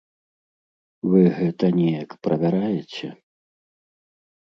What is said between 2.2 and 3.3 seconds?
правяраеце?